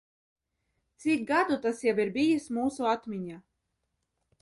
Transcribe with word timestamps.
Cik 1.03 1.21
gadu 1.33 1.59
tas 1.67 1.85
jau 1.89 1.95
ir 2.07 2.13
bijis 2.17 2.51
mūsu 2.59 2.91
atmiņā? 2.97 3.43